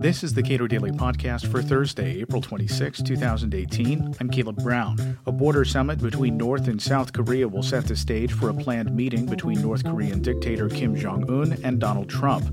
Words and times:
This 0.00 0.22
is 0.22 0.32
the 0.32 0.42
Cato 0.42 0.66
Daily 0.68 0.92
Podcast 0.92 1.50
for 1.50 1.60
Thursday, 1.60 2.20
April 2.20 2.40
26, 2.40 3.02
2018. 3.02 4.14
I'm 4.20 4.30
Caleb 4.30 4.56
Brown. 4.62 5.18
A 5.26 5.32
border 5.32 5.64
summit 5.64 6.00
between 6.00 6.36
North 6.36 6.68
and 6.68 6.80
South 6.80 7.12
Korea 7.12 7.48
will 7.48 7.64
set 7.64 7.86
the 7.86 7.96
stage 7.96 8.32
for 8.32 8.48
a 8.48 8.54
planned 8.54 8.94
meeting 8.94 9.26
between 9.26 9.60
North 9.60 9.84
Korean 9.84 10.22
dictator 10.22 10.68
Kim 10.68 10.94
Jong 10.94 11.28
un 11.28 11.58
and 11.64 11.80
Donald 11.80 12.08
Trump. 12.08 12.48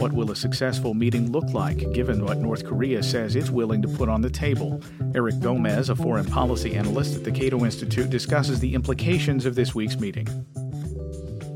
What 0.00 0.12
will 0.12 0.32
a 0.32 0.36
successful 0.36 0.92
meeting 0.92 1.32
look 1.32 1.48
like, 1.54 1.92
given 1.92 2.24
what 2.24 2.38
North 2.38 2.64
Korea 2.64 3.02
says 3.02 3.36
it's 3.36 3.48
willing 3.48 3.80
to 3.82 3.88
put 3.88 4.08
on 4.08 4.20
the 4.20 4.28
table? 4.28 4.82
Eric 5.14 5.38
Gomez, 5.40 5.88
a 5.88 5.96
foreign 5.96 6.26
policy 6.26 6.74
analyst 6.74 7.16
at 7.16 7.24
the 7.24 7.32
Cato 7.32 7.64
Institute, 7.64 8.10
discusses 8.10 8.60
the 8.60 8.74
implications 8.74 9.46
of 9.46 9.54
this 9.54 9.74
week's 9.74 9.98
meeting. 9.98 10.26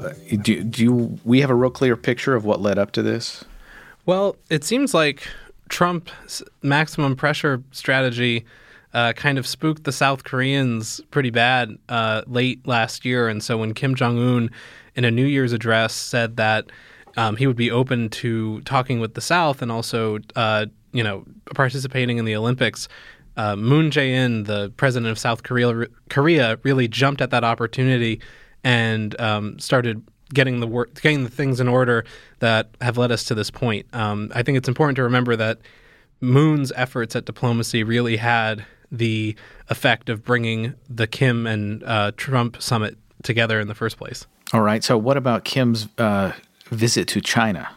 Uh, 0.03 0.15
do, 0.43 0.63
do 0.65 0.83
you, 0.83 1.19
we 1.25 1.41
have 1.41 1.51
a 1.51 1.55
real 1.55 1.71
clear 1.71 1.97
picture 1.97 2.35
of 2.35 2.45
what 2.45 2.61
led 2.61 2.79
up 2.79 2.93
to 2.93 3.03
this? 3.03 3.45
Well, 4.07 4.37
it 4.51 4.65
seems 4.65 4.95
like 4.95 5.29
Trump's 5.69 6.43
maximum 6.63 7.17
pressure 7.17 7.63
strategy 7.71 8.45
uh, 8.95 9.13
kind 9.15 9.39
of 9.39 9.47
spooked 9.47 9.85
the 9.85 9.93
South 9.93 10.25
Koreans 10.25 11.01
pretty 11.11 11.31
bad 11.31 11.79
uh, 11.89 12.23
late 12.27 12.67
last 12.67 13.05
year. 13.05 13.29
And 13.29 13.43
so 13.43 13.57
when 13.57 13.75
Kim 13.75 13.95
Jong 13.95 14.19
un, 14.19 14.51
in 14.95 15.05
a 15.05 15.11
New 15.11 15.25
Year's 15.25 15.53
address, 15.53 15.95
said 15.95 16.37
that 16.37 16.67
um, 17.17 17.37
he 17.37 17.47
would 17.47 17.57
be 17.57 17.71
open 17.71 18.09
to 18.11 18.61
talking 18.63 19.01
with 19.01 19.15
the 19.15 19.21
South 19.21 19.63
and 19.63 19.73
also, 19.73 20.19
uh, 20.37 20.67
you 20.93 21.03
know, 21.03 21.25
participating 21.55 22.19
in 22.19 22.25
the 22.25 22.37
Olympics, 22.37 22.89
uh, 23.37 23.57
Moon 23.57 23.91
Jae-in, 23.91 24.45
the 24.45 24.71
president 24.77 25.11
of 25.11 25.19
South 25.19 25.43
Korea, 25.43 25.87
Korea, 26.11 26.59
really 26.63 26.89
jumped 26.89 27.23
at 27.23 27.31
that 27.31 27.45
opportunity 27.45 28.21
and 28.65 29.19
um, 29.21 29.59
started 29.59 30.03
getting 30.33 30.61
the 30.61 30.67
work, 30.67 31.01
getting 31.01 31.25
the 31.25 31.31
things 31.31 31.61
in 31.61 31.69
order 31.69 32.05
that 32.39 32.71
have 32.81 32.97
led 32.97 33.13
us 33.13 33.25
to 33.25 33.35
this 33.35 33.51
point. 33.51 33.87
Um, 33.93 34.31
I 34.35 34.43
think 34.43 34.59
it's 34.59 34.69
important 34.69 34.97
to 34.97 35.03
remember 35.03 35.37
that 35.37 35.61
Moon's 36.21 36.73
efforts 36.77 37.15
at 37.17 37.25
diplomacy 37.25 37.83
really 37.83 38.17
had 38.17 38.65
the 38.91 39.35
effect 39.69 40.09
of 40.09 40.23
bringing 40.23 40.75
the 40.89 41.07
Kim 41.07 41.47
and 41.47 41.83
uh, 41.85 42.13
Trump 42.17 42.61
summit 42.63 42.97
together 43.23 43.59
in 43.61 43.69
the 43.69 43.75
first 43.75 43.97
place. 43.97 44.27
All 44.53 44.61
right. 44.61 44.85
So, 44.85 44.99
what 44.99 45.17
about 45.17 45.45
Kim's 45.45 45.89
uh, 45.99 46.33
visit 46.71 47.09
to 47.09 47.21
China? 47.21 47.69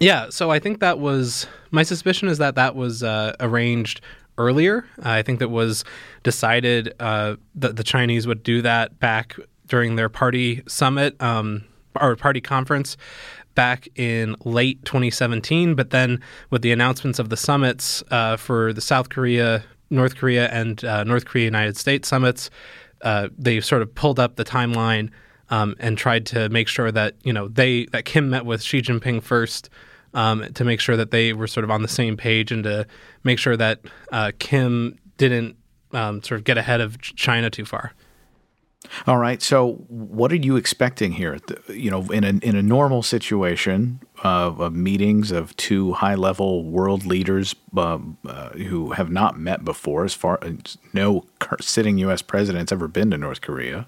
Yeah. 0.00 0.30
So, 0.30 0.50
I 0.50 0.58
think 0.58 0.80
that 0.80 0.98
was 0.98 1.46
my 1.70 1.82
suspicion 1.82 2.28
is 2.28 2.38
that 2.38 2.54
that 2.54 2.74
was 2.74 3.02
uh, 3.02 3.36
arranged 3.38 4.00
earlier. 4.38 4.86
I 5.02 5.22
think 5.22 5.38
that 5.40 5.50
was 5.50 5.84
decided 6.22 6.94
uh, 7.00 7.36
that 7.54 7.76
the 7.76 7.84
Chinese 7.84 8.26
would 8.26 8.42
do 8.42 8.62
that 8.62 8.98
back 8.98 9.36
during 9.66 9.96
their 9.96 10.08
party 10.08 10.62
summit. 10.66 11.20
Um, 11.20 11.64
our 11.96 12.16
party 12.16 12.40
conference 12.40 12.96
back 13.54 13.88
in 13.96 14.36
late 14.44 14.84
2017. 14.84 15.74
But 15.74 15.90
then 15.90 16.20
with 16.50 16.62
the 16.62 16.70
announcements 16.70 17.18
of 17.18 17.30
the 17.30 17.36
summits 17.36 18.04
uh, 18.12 18.36
for 18.36 18.72
the 18.72 18.80
South 18.80 19.08
Korea, 19.08 19.64
North 19.90 20.16
Korea, 20.16 20.48
and 20.48 20.84
uh, 20.84 21.02
North 21.02 21.24
Korea 21.24 21.44
United 21.44 21.76
States 21.76 22.06
summits, 22.08 22.50
uh, 23.02 23.28
they 23.36 23.60
sort 23.60 23.82
of 23.82 23.92
pulled 23.94 24.20
up 24.20 24.36
the 24.36 24.44
timeline 24.44 25.10
um, 25.50 25.74
and 25.78 25.98
tried 25.98 26.26
to 26.26 26.48
make 26.48 26.68
sure 26.68 26.90
that 26.92 27.14
you 27.22 27.32
know 27.32 27.48
they 27.48 27.86
that 27.86 28.04
Kim 28.04 28.30
met 28.30 28.44
with 28.46 28.62
Xi 28.62 28.80
Jinping 28.80 29.22
first. 29.22 29.68
Um, 30.14 30.50
to 30.54 30.64
make 30.64 30.80
sure 30.80 30.96
that 30.96 31.10
they 31.10 31.34
were 31.34 31.46
sort 31.46 31.64
of 31.64 31.70
on 31.70 31.82
the 31.82 31.88
same 31.88 32.16
page 32.16 32.50
and 32.50 32.64
to 32.64 32.86
make 33.22 33.38
sure 33.38 33.54
that 33.54 33.80
uh, 34.12 34.32
Kim 34.38 34.98
didn't 35.18 35.56
um, 35.92 36.22
sort 36.22 36.40
of 36.40 36.44
get 36.44 36.56
ahead 36.56 36.80
of 36.80 36.98
China 37.02 37.50
too 37.50 37.66
far. 37.66 37.92
All 39.06 39.18
right. 39.18 39.42
So, 39.42 39.84
what 39.88 40.32
are 40.32 40.36
you 40.36 40.56
expecting 40.56 41.12
here? 41.12 41.38
You 41.68 41.90
know, 41.90 42.02
in 42.10 42.24
a 42.24 42.30
in 42.46 42.56
a 42.56 42.62
normal 42.62 43.02
situation 43.02 44.00
of, 44.22 44.72
meetings 44.72 45.30
of 45.30 45.56
two 45.56 45.92
high 45.92 46.14
level 46.14 46.64
world 46.64 47.04
leaders 47.04 47.54
uh, 47.76 47.98
uh, 48.26 48.50
who 48.50 48.92
have 48.92 49.10
not 49.10 49.38
met 49.38 49.64
before, 49.64 50.04
as 50.04 50.14
far 50.14 50.38
as 50.42 50.78
no 50.92 51.24
sitting 51.60 51.98
U.S. 51.98 52.22
president's 52.22 52.72
ever 52.72 52.88
been 52.88 53.10
to 53.10 53.18
North 53.18 53.40
Korea. 53.40 53.86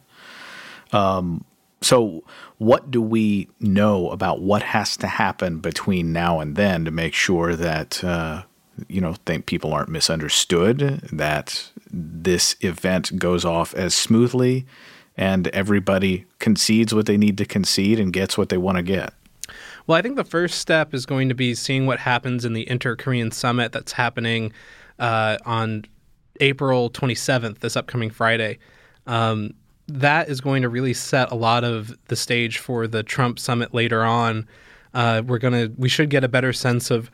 Um, 0.92 1.44
so, 1.80 2.24
what 2.58 2.90
do 2.90 3.00
we 3.00 3.48
know 3.60 4.10
about 4.10 4.40
what 4.40 4.62
has 4.62 4.96
to 4.98 5.06
happen 5.06 5.60
between 5.60 6.12
now 6.12 6.40
and 6.40 6.56
then 6.56 6.84
to 6.84 6.90
make 6.90 7.14
sure 7.14 7.54
that 7.54 8.02
uh, 8.02 8.42
you 8.88 9.00
know 9.00 9.14
think 9.26 9.46
people 9.46 9.72
aren't 9.72 9.88
misunderstood, 9.88 11.08
that 11.12 11.70
this 11.90 12.56
event 12.60 13.18
goes 13.18 13.44
off 13.44 13.74
as 13.74 13.94
smoothly 13.94 14.66
and 15.16 15.48
everybody 15.48 16.24
concedes 16.38 16.94
what 16.94 17.06
they 17.06 17.16
need 17.16 17.36
to 17.38 17.44
concede 17.44 17.98
and 17.98 18.12
gets 18.12 18.38
what 18.38 18.48
they 18.48 18.56
want 18.56 18.76
to 18.76 18.82
get. 18.82 19.12
Well, 19.86 19.98
I 19.98 20.02
think 20.02 20.16
the 20.16 20.24
first 20.24 20.60
step 20.60 20.94
is 20.94 21.06
going 21.06 21.28
to 21.28 21.34
be 21.34 21.54
seeing 21.54 21.86
what 21.86 21.98
happens 21.98 22.44
in 22.44 22.52
the 22.52 22.68
Inter 22.68 22.94
Korean 22.94 23.30
Summit 23.30 23.72
that's 23.72 23.92
happening 23.92 24.52
uh, 24.98 25.38
on 25.44 25.84
April 26.40 26.90
27th, 26.90 27.60
this 27.60 27.76
upcoming 27.76 28.10
Friday. 28.10 28.58
Um, 29.06 29.54
that 29.88 30.28
is 30.28 30.40
going 30.40 30.62
to 30.62 30.68
really 30.68 30.92
set 30.92 31.32
a 31.32 31.34
lot 31.34 31.64
of 31.64 31.96
the 32.08 32.16
stage 32.16 32.58
for 32.58 32.86
the 32.86 33.02
Trump 33.02 33.38
summit 33.38 33.72
later 33.72 34.04
on. 34.04 34.46
Uh, 34.94 35.22
we're 35.26 35.38
gonna 35.38 35.70
we 35.76 35.88
should 35.88 36.10
get 36.10 36.24
a 36.24 36.28
better 36.28 36.52
sense 36.52 36.90
of 36.90 37.10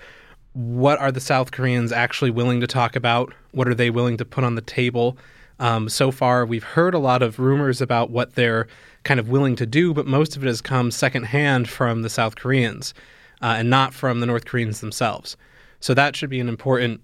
what 0.54 0.98
are 1.00 1.12
the 1.12 1.20
South 1.20 1.50
Koreans 1.50 1.92
actually 1.92 2.30
willing 2.30 2.60
to 2.60 2.66
talk 2.66 2.96
about? 2.96 3.34
What 3.50 3.68
are 3.68 3.74
they 3.74 3.90
willing 3.90 4.16
to 4.16 4.24
put 4.24 4.44
on 4.44 4.54
the 4.54 4.62
table? 4.62 5.18
Um, 5.58 5.88
so 5.88 6.10
far, 6.10 6.46
we've 6.46 6.64
heard 6.64 6.94
a 6.94 6.98
lot 6.98 7.22
of 7.22 7.38
rumors 7.38 7.80
about 7.80 8.10
what 8.10 8.34
they're 8.34 8.66
kind 9.02 9.20
of 9.20 9.28
willing 9.28 9.56
to 9.56 9.66
do, 9.66 9.92
but 9.92 10.06
most 10.06 10.36
of 10.36 10.42
it 10.42 10.46
has 10.46 10.60
come 10.60 10.90
secondhand 10.90 11.68
from 11.68 12.02
the 12.02 12.08
South 12.08 12.36
Koreans 12.36 12.94
uh, 13.42 13.56
and 13.58 13.68
not 13.68 13.92
from 13.92 14.20
the 14.20 14.26
North 14.26 14.46
Koreans 14.46 14.80
themselves. 14.80 15.36
So 15.80 15.92
that 15.94 16.16
should 16.16 16.30
be 16.30 16.40
an 16.40 16.48
important 16.48 17.00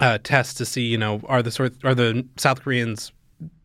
uh, 0.00 0.18
test 0.22 0.56
to 0.58 0.64
see, 0.64 0.82
you 0.82 0.98
know, 0.98 1.20
are 1.26 1.42
the 1.42 1.50
sort 1.50 1.74
are 1.84 1.94
the 1.94 2.26
South 2.36 2.62
Koreans 2.62 3.12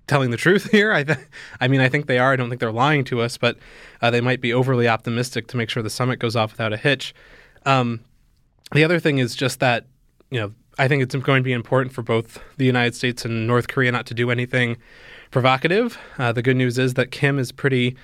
telling 0.07 0.29
the 0.29 0.37
truth 0.37 0.69
here? 0.71 0.91
I, 0.91 1.03
th- 1.03 1.19
I 1.59 1.67
mean, 1.67 1.81
I 1.81 1.89
think 1.89 2.07
they 2.07 2.19
are. 2.19 2.33
I 2.33 2.35
don't 2.35 2.49
think 2.49 2.59
they're 2.59 2.71
lying 2.71 3.05
to 3.05 3.21
us, 3.21 3.37
but 3.37 3.57
uh, 4.01 4.11
they 4.11 4.21
might 4.21 4.41
be 4.41 4.53
overly 4.53 4.87
optimistic 4.87 5.47
to 5.47 5.57
make 5.57 5.69
sure 5.69 5.81
the 5.81 5.89
summit 5.89 6.19
goes 6.19 6.35
off 6.35 6.51
without 6.51 6.73
a 6.73 6.77
hitch. 6.77 7.15
Um, 7.65 8.01
the 8.71 8.83
other 8.83 8.99
thing 8.99 9.19
is 9.19 9.35
just 9.35 9.59
that, 9.59 9.85
you 10.29 10.39
know, 10.39 10.51
I 10.77 10.87
think 10.87 11.03
it's 11.03 11.15
going 11.15 11.41
to 11.41 11.43
be 11.43 11.53
important 11.53 11.93
for 11.93 12.01
both 12.01 12.39
the 12.57 12.65
United 12.65 12.95
States 12.95 13.23
and 13.23 13.47
North 13.47 13.67
Korea 13.67 13.91
not 13.91 14.05
to 14.07 14.13
do 14.13 14.29
anything 14.29 14.77
provocative. 15.31 15.97
Uh, 16.17 16.31
the 16.31 16.41
good 16.41 16.57
news 16.57 16.77
is 16.77 16.95
that 16.95 17.11
Kim 17.11 17.39
is 17.39 17.51
pretty 17.51 17.95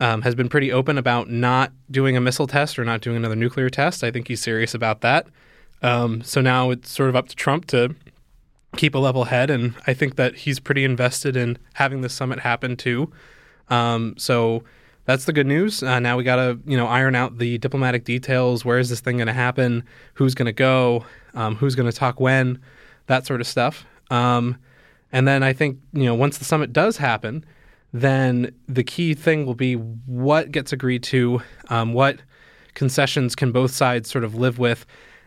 um, 0.00 0.22
has 0.22 0.34
been 0.34 0.48
pretty 0.48 0.72
open 0.72 0.98
about 0.98 1.30
not 1.30 1.72
doing 1.90 2.16
a 2.16 2.20
missile 2.20 2.48
test 2.48 2.76
or 2.78 2.84
not 2.84 3.02
doing 3.02 3.16
another 3.16 3.36
nuclear 3.36 3.70
test. 3.70 4.02
I 4.02 4.10
think 4.10 4.26
he's 4.26 4.42
serious 4.42 4.74
about 4.74 5.00
that. 5.02 5.28
Um, 5.80 6.22
so 6.22 6.40
now 6.40 6.70
it's 6.70 6.90
sort 6.90 7.08
of 7.08 7.14
up 7.14 7.28
to 7.28 7.36
Trump 7.36 7.66
to 7.66 7.94
keep 8.76 8.94
a 8.94 8.98
level 8.98 9.24
head, 9.24 9.48
and 9.50 9.74
I 9.86 9.94
think 9.94 10.16
that 10.16 10.34
he's 10.34 10.58
pretty 10.58 10.84
invested 10.84 11.36
in 11.36 11.56
having 11.74 12.00
this 12.00 12.14
summit 12.14 12.40
happen 12.40 12.76
too. 12.76 13.12
Um, 13.68 14.14
so 14.18 14.64
that's 15.04 15.24
the 15.24 15.32
good 15.32 15.46
news. 15.46 15.82
Uh, 15.82 15.98
now 15.98 16.16
we 16.16 16.24
got 16.24 16.36
to 16.36 16.58
you 16.66 16.76
know 16.76 16.86
iron 16.86 17.14
out 17.14 17.38
the 17.38 17.58
diplomatic 17.58 18.04
details. 18.04 18.64
Where 18.64 18.78
is 18.78 18.88
this 18.88 19.00
thing 19.00 19.16
going 19.16 19.26
to 19.26 19.32
happen? 19.32 19.84
Who's 20.14 20.34
going 20.34 20.46
to 20.46 20.52
go? 20.52 21.04
Um, 21.34 21.56
who's 21.56 21.74
going 21.74 21.90
to 21.90 21.96
talk 21.96 22.20
when? 22.20 22.60
That 23.06 23.26
sort 23.26 23.40
of 23.40 23.46
stuff. 23.46 23.84
Um, 24.10 24.58
and 25.12 25.26
then 25.26 25.42
I 25.42 25.52
think 25.52 25.78
you 25.92 26.04
know 26.04 26.14
once 26.14 26.38
the 26.38 26.44
summit 26.44 26.72
does 26.72 26.96
happen, 26.96 27.44
then 27.92 28.54
the 28.68 28.84
key 28.84 29.14
thing 29.14 29.44
will 29.44 29.54
be 29.54 29.74
what 29.74 30.52
gets 30.52 30.72
agreed 30.72 31.02
to, 31.04 31.42
um, 31.68 31.92
what 31.92 32.20
concessions 32.74 33.34
can 33.34 33.52
both 33.52 33.70
sides 33.70 34.10
sort 34.10 34.24
of 34.24 34.34
live 34.34 34.58
with, 34.58 34.86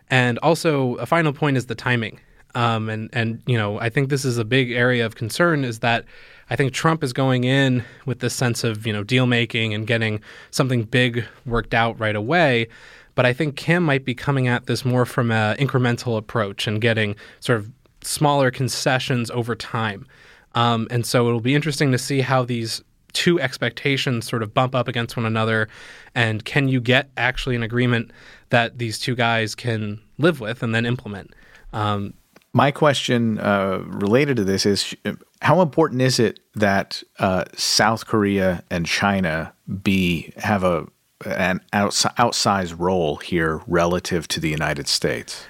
and 0.09 0.40
also 0.40 0.96
a 0.96 1.06
final 1.06 1.34
point 1.34 1.58
is 1.58 1.66
the 1.66 1.75
timing. 1.75 2.19
Um, 2.56 2.90
and 2.90 3.09
and 3.12 3.44
you 3.46 3.58
know 3.58 3.80
I 3.80 3.90
think 3.90 4.09
this 4.09 4.24
is 4.24 4.38
a 4.38 4.46
big 4.46 4.72
area 4.72 5.06
of 5.06 5.16
concern 5.16 5.66
is 5.66 5.80
that 5.80 6.06
I 6.50 6.56
think 6.56 6.74
Trump 6.74 7.04
is 7.04 7.14
going 7.14 7.44
in 7.44 7.84
with 8.06 8.20
this 8.20 8.34
sense 8.34 8.64
of 8.64 8.86
you 8.86 8.94
know 8.94 9.04
deal 9.04 9.26
making 9.26 9.74
and 9.74 9.88
getting 9.88 10.22
something 10.52 10.84
big 10.84 11.26
worked 11.46 11.74
out 11.74 12.00
right 12.00 12.16
away. 12.16 12.68
But 13.16 13.26
I 13.26 13.34
think 13.34 13.56
Kim 13.56 13.84
might 13.84 14.03
be 14.06 14.14
coming 14.14 14.47
at 14.47 14.68
this 14.68 14.84
more 14.84 15.06
from 15.06 15.32
an 15.32 15.58
incremental 15.58 16.18
approach 16.18 16.68
and 16.68 16.82
getting 16.82 17.16
sort 17.40 17.59
of 17.59 17.72
smaller 18.02 18.52
concessions 18.52 19.32
over 19.32 19.56
time. 19.56 20.06
Um, 20.53 20.88
and 20.92 21.06
so 21.06 21.28
it'll 21.28 21.40
be 21.40 21.56
interesting 21.56 21.92
to 21.94 21.97
see 21.97 22.22
how 22.22 22.44
these 22.44 22.84
two 23.14 23.40
expectations 23.40 24.28
sort 24.28 24.44
of 24.44 24.53
bump 24.53 24.76
up 24.76 24.88
against 24.88 25.16
one 25.16 25.26
another. 25.26 25.70
And 26.14 26.44
can 26.44 26.68
you 26.68 26.82
get 26.82 27.09
actually 27.16 27.56
an 27.56 27.64
agreement 27.64 28.12
that 28.50 28.78
these 28.78 29.00
two 29.00 29.16
guys 29.16 29.56
can 29.56 30.02
live 30.18 30.41
with 30.41 30.62
and 30.62 30.76
then 30.76 30.86
implement? 30.86 31.34
Um, 31.72 32.14
my 32.55 32.72
question 32.72 33.37
uh, 33.37 33.84
related 33.85 34.37
to 34.37 34.46
this 34.46 34.66
is 34.66 34.96
how 35.41 35.59
important 35.59 36.02
is 36.02 36.19
it 36.19 36.40
that 36.55 37.03
uh, 37.19 37.43
South 37.53 38.07
Korea 38.07 38.63
and 38.72 38.85
China 38.85 39.53
be 39.84 40.31
have 40.37 40.63
a 40.63 40.87
an 41.25 41.59
outs- 41.73 42.05
outsized 42.17 42.79
role 42.79 43.17
here 43.17 43.61
relative 43.67 44.29
to 44.29 44.40
the 44.40 44.49
United 44.49 44.87
States? 44.87 45.46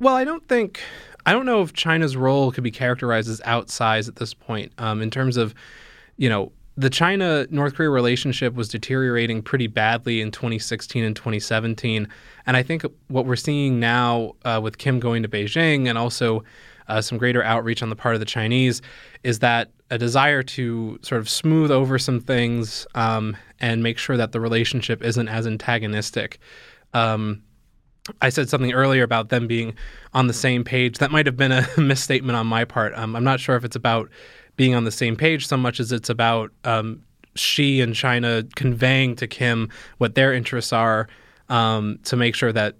Well, 0.00 0.14
I 0.14 0.24
don't 0.24 0.48
think 0.48 0.80
I 1.26 1.34
don't 1.34 1.44
know 1.44 1.60
if 1.60 1.74
China's 1.74 2.16
role 2.16 2.50
could 2.50 2.64
be 2.64 2.70
characterized 2.70 3.28
as 3.28 3.40
outsized 3.40 4.08
at 4.08 4.16
this 4.16 4.32
point 4.32 4.72
um, 4.78 5.02
in 5.02 5.10
terms 5.10 5.36
of 5.36 5.54
you 6.16 6.30
know 6.30 6.50
the 6.78 6.88
China 6.88 7.44
North 7.50 7.74
Korea 7.74 7.90
relationship 7.90 8.54
was 8.54 8.68
deteriorating 8.68 9.42
pretty 9.42 9.66
badly 9.66 10.20
in 10.20 10.30
2016 10.30 11.02
and 11.02 11.16
2017. 11.16 12.06
And 12.46 12.56
I 12.56 12.62
think 12.62 12.84
what 13.08 13.26
we're 13.26 13.34
seeing 13.34 13.80
now 13.80 14.36
uh, 14.44 14.60
with 14.62 14.78
Kim 14.78 15.00
going 15.00 15.24
to 15.24 15.28
Beijing 15.28 15.88
and 15.88 15.98
also 15.98 16.44
uh, 16.86 17.00
some 17.00 17.18
greater 17.18 17.42
outreach 17.42 17.82
on 17.82 17.90
the 17.90 17.96
part 17.96 18.14
of 18.14 18.20
the 18.20 18.26
Chinese 18.26 18.80
is 19.24 19.40
that 19.40 19.72
a 19.90 19.98
desire 19.98 20.44
to 20.44 21.00
sort 21.02 21.20
of 21.20 21.28
smooth 21.28 21.72
over 21.72 21.98
some 21.98 22.20
things 22.20 22.86
um, 22.94 23.36
and 23.58 23.82
make 23.82 23.98
sure 23.98 24.16
that 24.16 24.30
the 24.30 24.40
relationship 24.40 25.02
isn't 25.02 25.26
as 25.26 25.48
antagonistic. 25.48 26.38
Um, 26.94 27.42
I 28.22 28.28
said 28.28 28.48
something 28.48 28.72
earlier 28.72 29.02
about 29.02 29.30
them 29.30 29.48
being 29.48 29.74
on 30.14 30.28
the 30.28 30.32
same 30.32 30.62
page. 30.62 30.98
That 30.98 31.10
might 31.10 31.26
have 31.26 31.36
been 31.36 31.52
a 31.52 31.66
misstatement 31.76 32.36
on 32.36 32.46
my 32.46 32.64
part. 32.64 32.94
Um, 32.94 33.16
I'm 33.16 33.24
not 33.24 33.40
sure 33.40 33.56
if 33.56 33.64
it's 33.64 33.76
about 33.76 34.08
being 34.58 34.74
on 34.74 34.84
the 34.84 34.90
same 34.90 35.16
page 35.16 35.46
so 35.46 35.56
much 35.56 35.80
as 35.80 35.92
it's 35.92 36.10
about 36.10 36.50
um, 36.64 37.00
Xi 37.36 37.80
and 37.80 37.94
China 37.94 38.42
conveying 38.56 39.16
to 39.16 39.26
Kim 39.26 39.70
what 39.98 40.16
their 40.16 40.34
interests 40.34 40.72
are 40.72 41.08
um, 41.48 41.98
to 42.04 42.16
make 42.16 42.34
sure 42.34 42.52
that 42.52 42.74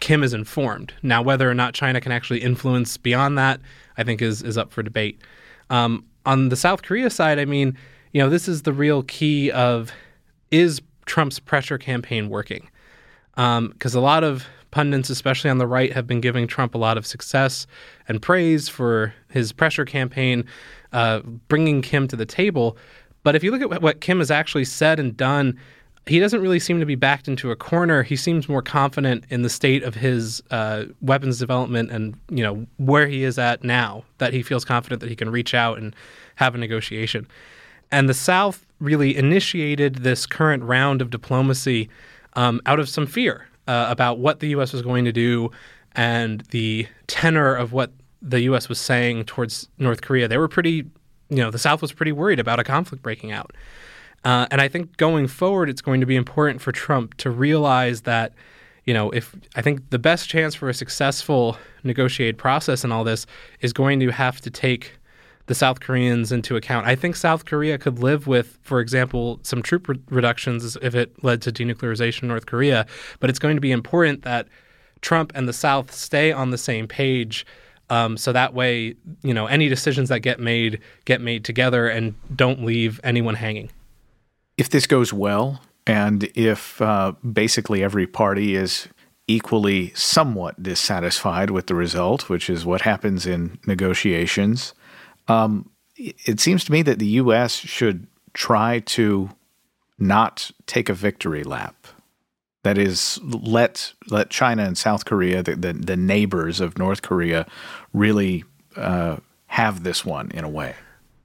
Kim 0.00 0.24
is 0.24 0.32
informed. 0.32 0.92
Now, 1.02 1.22
whether 1.22 1.48
or 1.48 1.54
not 1.54 1.74
China 1.74 2.00
can 2.00 2.10
actually 2.10 2.40
influence 2.40 2.96
beyond 2.96 3.38
that, 3.38 3.60
I 3.96 4.02
think 4.02 4.20
is 4.20 4.42
is 4.42 4.58
up 4.58 4.72
for 4.72 4.82
debate. 4.82 5.20
Um, 5.70 6.04
on 6.24 6.48
the 6.48 6.56
South 6.56 6.82
Korea 6.82 7.10
side, 7.10 7.38
I 7.38 7.44
mean, 7.44 7.76
you 8.12 8.20
know, 8.22 8.30
this 8.30 8.48
is 8.48 8.62
the 8.62 8.72
real 8.72 9.02
key 9.02 9.52
of 9.52 9.92
is 10.50 10.80
Trump's 11.04 11.38
pressure 11.38 11.78
campaign 11.78 12.30
working? 12.30 12.68
Because 13.34 13.94
um, 13.94 13.98
a 13.98 14.00
lot 14.00 14.24
of 14.24 14.46
pundits, 14.72 15.08
especially 15.08 15.50
on 15.50 15.58
the 15.58 15.66
right, 15.66 15.92
have 15.92 16.06
been 16.08 16.20
giving 16.20 16.48
Trump 16.48 16.74
a 16.74 16.78
lot 16.78 16.98
of 16.98 17.06
success 17.06 17.68
and 18.08 18.20
praise 18.20 18.68
for 18.68 19.14
his 19.28 19.52
pressure 19.52 19.84
campaign, 19.84 20.44
uh, 20.92 21.20
bringing 21.46 21.80
Kim 21.80 22.08
to 22.08 22.16
the 22.16 22.26
table. 22.26 22.76
But 23.22 23.36
if 23.36 23.44
you 23.44 23.52
look 23.52 23.62
at 23.62 23.80
what 23.80 24.00
Kim 24.00 24.18
has 24.18 24.32
actually 24.32 24.64
said 24.64 24.98
and 24.98 25.16
done, 25.16 25.56
he 26.06 26.18
doesn't 26.18 26.40
really 26.40 26.58
seem 26.58 26.80
to 26.80 26.86
be 26.86 26.96
backed 26.96 27.28
into 27.28 27.52
a 27.52 27.56
corner. 27.56 28.02
He 28.02 28.16
seems 28.16 28.48
more 28.48 28.62
confident 28.62 29.24
in 29.28 29.42
the 29.42 29.48
state 29.48 29.84
of 29.84 29.94
his 29.94 30.42
uh, 30.50 30.86
weapons 31.00 31.38
development 31.38 31.92
and 31.92 32.16
you 32.28 32.42
know 32.42 32.66
where 32.78 33.06
he 33.06 33.22
is 33.22 33.38
at 33.38 33.62
now. 33.62 34.02
That 34.18 34.32
he 34.32 34.42
feels 34.42 34.64
confident 34.64 35.00
that 35.00 35.08
he 35.08 35.14
can 35.14 35.30
reach 35.30 35.54
out 35.54 35.78
and 35.78 35.94
have 36.36 36.56
a 36.56 36.58
negotiation. 36.58 37.28
And 37.92 38.08
the 38.08 38.14
South 38.14 38.66
really 38.80 39.16
initiated 39.16 39.96
this 39.96 40.26
current 40.26 40.64
round 40.64 41.00
of 41.02 41.10
diplomacy 41.10 41.88
um, 42.34 42.60
out 42.66 42.80
of 42.80 42.88
some 42.88 43.06
fear 43.06 43.46
uh, 43.66 43.86
about 43.88 44.18
what 44.18 44.40
the 44.40 44.48
U.S. 44.48 44.72
was 44.72 44.82
going 44.82 45.04
to 45.04 45.12
do 45.12 45.50
and 45.92 46.40
the 46.50 46.86
tenor 47.06 47.54
of 47.54 47.72
what 47.72 47.92
the 48.20 48.40
U.S. 48.42 48.68
was 48.68 48.78
saying 48.78 49.24
towards 49.24 49.68
North 49.78 50.02
Korea. 50.02 50.28
They 50.28 50.38
were 50.38 50.48
pretty, 50.48 50.86
you 51.28 51.36
know, 51.36 51.50
the 51.50 51.58
South 51.58 51.82
was 51.82 51.92
pretty 51.92 52.12
worried 52.12 52.38
about 52.38 52.58
a 52.60 52.64
conflict 52.64 53.02
breaking 53.02 53.32
out. 53.32 53.52
Uh, 54.24 54.46
and 54.50 54.60
I 54.60 54.68
think 54.68 54.96
going 54.96 55.26
forward, 55.26 55.68
it's 55.68 55.82
going 55.82 56.00
to 56.00 56.06
be 56.06 56.14
important 56.14 56.60
for 56.60 56.70
Trump 56.70 57.16
to 57.18 57.30
realize 57.30 58.02
that, 58.02 58.32
you 58.84 58.94
know, 58.94 59.10
if 59.10 59.34
I 59.56 59.62
think 59.62 59.90
the 59.90 59.98
best 59.98 60.28
chance 60.28 60.54
for 60.54 60.68
a 60.68 60.74
successful 60.74 61.56
negotiated 61.82 62.38
process 62.38 62.84
and 62.84 62.92
all 62.92 63.02
this 63.02 63.26
is 63.60 63.72
going 63.72 63.98
to 64.00 64.10
have 64.10 64.40
to 64.42 64.50
take 64.50 64.92
the 65.46 65.54
South 65.54 65.80
Koreans 65.80 66.32
into 66.32 66.56
account. 66.56 66.86
I 66.86 66.94
think 66.94 67.16
South 67.16 67.44
Korea 67.44 67.78
could 67.78 67.98
live 67.98 68.26
with, 68.26 68.58
for 68.62 68.80
example, 68.80 69.40
some 69.42 69.62
troop 69.62 69.88
re- 69.88 69.98
reductions 70.08 70.76
if 70.82 70.94
it 70.94 71.22
led 71.24 71.42
to 71.42 71.52
denuclearization 71.52 72.22
in 72.22 72.28
North 72.28 72.46
Korea. 72.46 72.86
But 73.20 73.30
it's 73.30 73.38
going 73.38 73.56
to 73.56 73.60
be 73.60 73.72
important 73.72 74.22
that 74.22 74.48
Trump 75.00 75.32
and 75.34 75.48
the 75.48 75.52
South 75.52 75.92
stay 75.92 76.32
on 76.32 76.50
the 76.50 76.58
same 76.58 76.86
page. 76.86 77.44
Um, 77.90 78.16
so 78.16 78.32
that 78.32 78.54
way, 78.54 78.94
you 79.22 79.34
know, 79.34 79.46
any 79.46 79.68
decisions 79.68 80.08
that 80.08 80.20
get 80.20 80.40
made 80.40 80.80
get 81.04 81.20
made 81.20 81.44
together 81.44 81.88
and 81.88 82.14
don't 82.34 82.64
leave 82.64 83.00
anyone 83.04 83.34
hanging. 83.34 83.70
If 84.56 84.70
this 84.70 84.86
goes 84.86 85.12
well, 85.12 85.60
and 85.86 86.24
if 86.34 86.80
uh, 86.80 87.12
basically 87.32 87.82
every 87.82 88.06
party 88.06 88.54
is 88.54 88.88
equally 89.26 89.92
somewhat 89.94 90.62
dissatisfied 90.62 91.50
with 91.50 91.66
the 91.66 91.74
result, 91.74 92.28
which 92.28 92.48
is 92.48 92.64
what 92.64 92.82
happens 92.82 93.26
in 93.26 93.58
negotiations, 93.66 94.74
um, 95.28 95.70
it 95.96 96.40
seems 96.40 96.64
to 96.64 96.72
me 96.72 96.82
that 96.82 96.98
the 96.98 97.06
U.S. 97.06 97.54
should 97.54 98.06
try 98.34 98.80
to 98.80 99.30
not 99.98 100.50
take 100.66 100.88
a 100.88 100.94
victory 100.94 101.44
lap. 101.44 101.86
That 102.64 102.78
is, 102.78 103.18
let 103.22 103.92
let 104.08 104.30
China 104.30 104.64
and 104.64 104.78
South 104.78 105.04
Korea, 105.04 105.42
the 105.42 105.56
the, 105.56 105.72
the 105.72 105.96
neighbors 105.96 106.60
of 106.60 106.78
North 106.78 107.02
Korea, 107.02 107.46
really 107.92 108.44
uh, 108.76 109.16
have 109.46 109.82
this 109.82 110.04
one 110.04 110.30
in 110.30 110.44
a 110.44 110.48
way. 110.48 110.74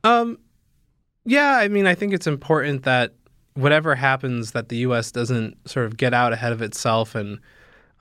Um, 0.04 0.40
yeah, 1.26 1.58
I 1.58 1.68
mean, 1.68 1.86
I 1.86 1.94
think 1.94 2.14
it's 2.14 2.28
important 2.28 2.84
that 2.84 3.14
whatever 3.54 3.96
happens, 3.96 4.52
that 4.52 4.70
the 4.70 4.78
U.S. 4.78 5.12
doesn't 5.12 5.58
sort 5.68 5.86
of 5.86 5.98
get 5.98 6.14
out 6.14 6.34
ahead 6.34 6.52
of 6.52 6.62
itself 6.62 7.16
and 7.16 7.40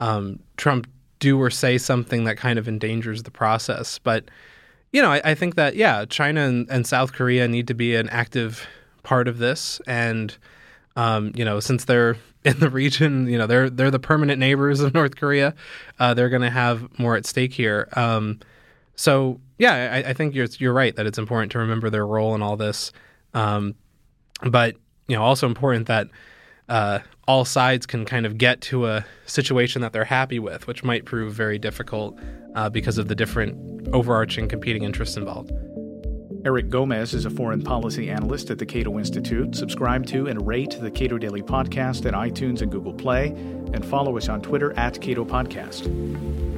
um, 0.00 0.38
Trump 0.56 0.86
do 1.18 1.40
or 1.40 1.50
say 1.50 1.78
something 1.78 2.24
that 2.24 2.36
kind 2.36 2.58
of 2.58 2.68
endangers 2.68 3.22
the 3.22 3.30
process. 3.30 3.98
But 3.98 4.24
you 4.92 5.02
know, 5.02 5.12
I, 5.12 5.20
I 5.24 5.34
think 5.34 5.54
that 5.56 5.76
yeah, 5.76 6.04
China 6.04 6.42
and, 6.42 6.68
and, 6.70 6.86
South 6.86 7.12
Korea 7.12 7.48
need 7.48 7.68
to 7.68 7.74
be 7.74 7.94
an 7.96 8.08
active 8.08 8.66
part 9.02 9.28
of 9.28 9.38
this, 9.38 9.80
and 9.86 10.36
um, 10.96 11.32
you 11.34 11.44
know, 11.44 11.60
since 11.60 11.84
they're 11.84 12.16
in 12.44 12.58
the 12.60 12.70
region, 12.70 13.26
you 13.26 13.38
know, 13.38 13.46
they're 13.46 13.68
they're 13.70 13.90
the 13.90 13.98
permanent 13.98 14.38
neighbors 14.38 14.80
of 14.80 14.94
North 14.94 15.16
Korea. 15.16 15.54
Uh, 15.98 16.14
they're 16.14 16.28
going 16.28 16.42
to 16.42 16.50
have 16.50 16.98
more 16.98 17.16
at 17.16 17.26
stake 17.26 17.52
here. 17.52 17.88
Um, 17.94 18.40
so 18.94 19.40
yeah, 19.58 19.90
I, 19.92 20.10
I, 20.10 20.12
think 20.14 20.34
you're 20.34 20.46
you're 20.58 20.72
right 20.72 20.94
that 20.96 21.06
it's 21.06 21.18
important 21.18 21.52
to 21.52 21.58
remember 21.58 21.90
their 21.90 22.06
role 22.06 22.34
in 22.34 22.42
all 22.42 22.56
this, 22.56 22.92
um, 23.34 23.74
but 24.42 24.76
you 25.08 25.16
know, 25.16 25.22
also 25.22 25.46
important 25.46 25.86
that 25.88 26.08
uh, 26.68 27.00
all 27.26 27.44
sides 27.44 27.86
can 27.86 28.04
kind 28.04 28.24
of 28.24 28.38
get 28.38 28.60
to 28.62 28.86
a 28.86 29.04
situation 29.26 29.82
that 29.82 29.92
they're 29.92 30.04
happy 30.04 30.38
with, 30.38 30.66
which 30.66 30.84
might 30.84 31.04
prove 31.04 31.32
very 31.32 31.58
difficult 31.58 32.18
uh, 32.54 32.68
because 32.68 32.98
of 32.98 33.08
the 33.08 33.14
different 33.14 33.88
overarching 33.92 34.48
competing 34.48 34.84
interests 34.84 35.16
involved. 35.16 35.50
Eric 36.44 36.68
Gomez 36.68 37.12
is 37.12 37.24
a 37.24 37.30
foreign 37.30 37.60
policy 37.60 38.08
analyst 38.08 38.50
at 38.50 38.58
the 38.58 38.66
Cato 38.66 38.98
Institute. 38.98 39.56
Subscribe 39.56 40.06
to 40.06 40.28
and 40.28 40.46
rate 40.46 40.76
the 40.80 40.90
Cato 40.92 41.18
Daily 41.18 41.42
Podcast 41.42 42.06
at 42.06 42.14
iTunes 42.14 42.62
and 42.62 42.70
Google 42.70 42.94
Play, 42.94 43.28
and 43.72 43.84
follow 43.84 44.16
us 44.16 44.28
on 44.28 44.40
Twitter 44.40 44.72
at 44.78 45.00
Cato 45.00 45.24
Podcast. 45.24 46.55